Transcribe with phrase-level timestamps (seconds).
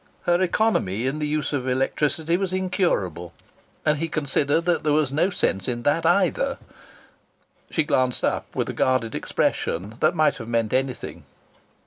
[0.23, 3.33] Her economy in the use of electricity was incurable,
[3.85, 6.57] and he considered that there was no sense in that either.
[7.69, 11.23] She glanced up, with a guarded expression that might have meant anything.